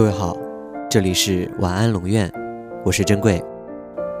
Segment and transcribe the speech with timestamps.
[0.00, 0.34] 各位好，
[0.88, 2.32] 这里是晚安龙院，
[2.86, 3.38] 我是珍贵。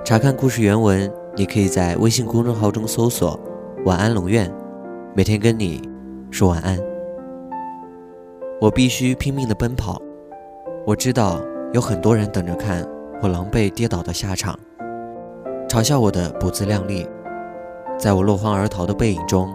[0.04, 3.40] 查看故事原文，你可以在微信公众号中搜索
[3.86, 4.52] “晚安龙院”，
[5.16, 5.80] 每天跟你
[6.30, 6.78] 说晚安。
[8.60, 9.98] 我必须拼命的奔跑，
[10.86, 11.40] 我知道
[11.72, 12.86] 有很多人等着看
[13.22, 14.54] 我狼狈跌倒的下场，
[15.66, 17.08] 嘲笑我的不自量力，
[17.98, 19.50] 在我落荒而逃的背影中，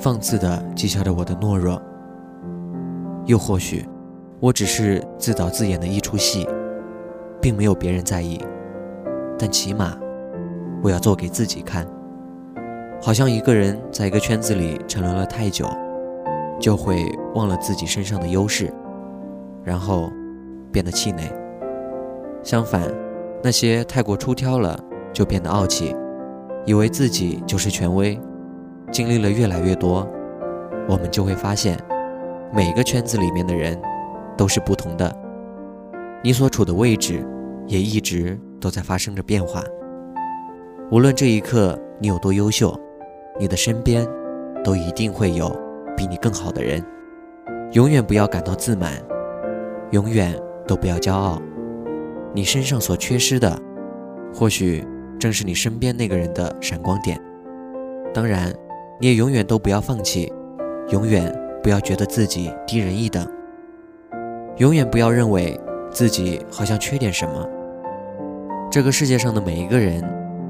[0.00, 1.80] 放肆的讥笑着我的懦弱。
[3.26, 3.88] 又或许，
[4.40, 6.46] 我只是自导自演的一出戏，
[7.40, 8.40] 并没有别人在意。
[9.36, 9.96] 但起码，
[10.80, 11.84] 我要做给自己看。
[13.00, 15.66] 好像一个人在一个圈子里沉沦了太久，
[16.60, 18.72] 就会忘了自己身上的优势，
[19.64, 20.08] 然后
[20.70, 21.32] 变得气馁。
[22.44, 22.82] 相反，
[23.42, 24.78] 那些太过出挑了，
[25.12, 25.96] 就变得傲气，
[26.64, 28.18] 以为自己就是权威。
[28.92, 30.08] 经历了越来越多，
[30.88, 31.76] 我们就会发现。
[32.50, 33.78] 每个圈子里面的人
[34.38, 35.14] 都是不同的，
[36.24, 37.22] 你所处的位置
[37.66, 39.62] 也一直都在发生着变化。
[40.90, 42.74] 无论这一刻你有多优秀，
[43.38, 44.06] 你的身边
[44.64, 45.54] 都一定会有
[45.96, 46.82] 比你更好的人。
[47.72, 48.92] 永远不要感到自满，
[49.90, 50.34] 永远
[50.66, 51.42] 都不要骄傲。
[52.32, 53.60] 你身上所缺失的，
[54.32, 54.86] 或许
[55.18, 57.20] 正是你身边那个人的闪光点。
[58.14, 58.50] 当然，
[59.00, 60.32] 你也永远都不要放弃，
[60.90, 61.30] 永远。
[61.60, 63.26] 不要觉得自己低人一等，
[64.58, 67.48] 永远不要认为自己好像缺点什么。
[68.70, 70.02] 这个世界上的每一个人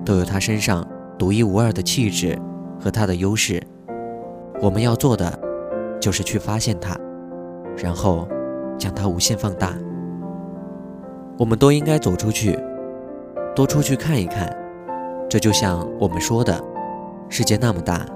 [0.03, 0.87] 都有他身上
[1.19, 2.39] 独一无二的气质
[2.81, 3.63] 和他的优势，
[4.63, 5.39] 我们要做的
[6.01, 6.97] 就是去发现它，
[7.77, 8.27] 然后
[8.79, 9.75] 将它无限放大。
[11.37, 12.59] 我们都应该走出去，
[13.55, 14.51] 多出去看一看。
[15.29, 16.59] 这就像我们说的，
[17.29, 18.07] 世界那么大，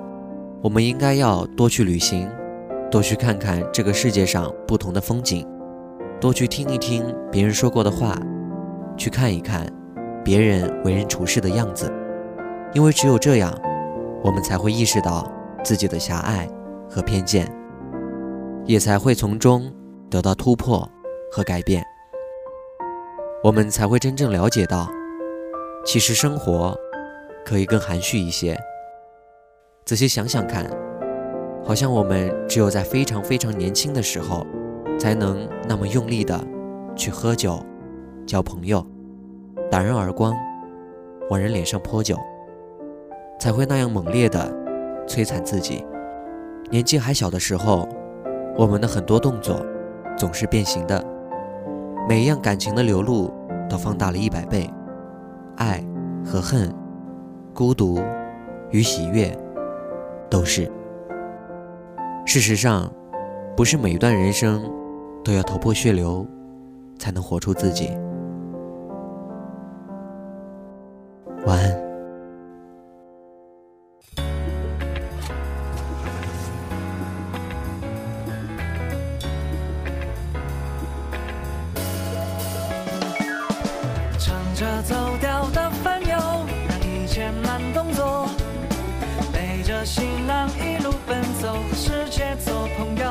[0.62, 2.26] 我们应该要多去旅行。
[2.90, 5.46] 多去看看这个世界上不同的风景，
[6.22, 8.16] 多去听一听别人说过的话，
[8.96, 9.66] 去看一看
[10.24, 11.92] 别人为人处事的样子，
[12.72, 13.52] 因为只有这样，
[14.22, 15.28] 我们才会意识到
[15.64, 16.48] 自己的狭隘
[16.88, 17.52] 和偏见，
[18.64, 19.68] 也才会从中
[20.08, 20.88] 得到突破
[21.28, 21.84] 和改变。
[23.42, 24.88] 我们才会真正了解到，
[25.84, 26.72] 其实生活
[27.44, 28.56] 可以更含蓄一些。
[29.84, 30.70] 仔细想想看。
[31.64, 34.44] 好像我们只有在非常非常年轻的时候，
[35.02, 36.40] 才能那么用力的
[36.94, 37.58] 去喝酒、
[38.24, 38.86] 交朋友、
[39.68, 40.32] 打人耳光、
[41.28, 42.16] 往人脸上泼酒，
[43.36, 44.48] 才会那样猛烈的
[45.08, 45.84] 摧残自己。
[46.70, 47.88] 年纪还小的时候，
[48.56, 49.66] 我们的很多动作
[50.16, 51.04] 总是变形的，
[52.08, 53.28] 每一样感情的流露
[53.68, 54.70] 都放大了一百倍，
[55.56, 55.84] 爱
[56.24, 56.72] 和恨、
[57.52, 58.00] 孤独
[58.70, 59.36] 与喜悦，
[60.30, 60.70] 都是。
[62.24, 62.88] 事实上，
[63.56, 64.62] 不是每一段人生
[65.24, 66.26] 都要头破血流
[66.98, 67.90] 才能活出自己。
[71.46, 71.82] 晚安。
[84.18, 86.16] 唱着走调的烦忧，
[86.68, 88.28] 让一切慢动作，
[89.32, 91.56] 背着行囊一路奔走。
[91.74, 93.04] 世界做朋友，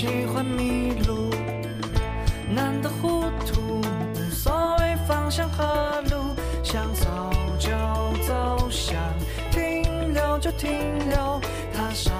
[0.00, 1.28] 喜欢迷路，
[2.54, 3.82] 难得糊涂，
[4.14, 7.06] 无所谓方向和路，想走
[7.58, 7.68] 就
[8.26, 8.96] 走，想
[9.50, 10.70] 停留就停
[11.10, 11.38] 留。
[11.74, 12.14] 踏上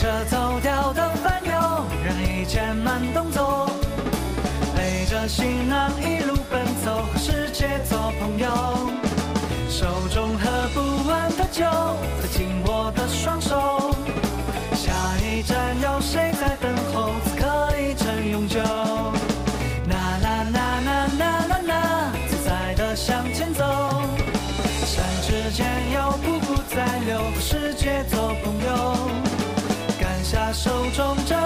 [0.00, 1.52] 着走掉的烦忧，
[2.04, 3.68] 让一切慢动作，
[4.76, 5.26] 背着。
[5.26, 8.48] 行囊一路奔走，和世界做朋友。
[9.68, 11.64] 手中喝不完的酒，
[12.22, 13.77] 塞进我的双手。
[30.30, 31.37] 下手中。